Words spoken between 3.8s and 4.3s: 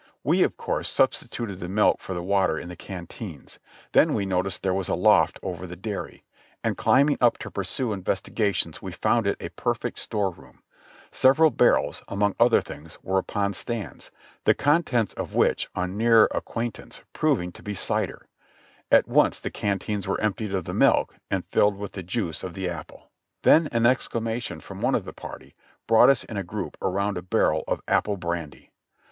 then we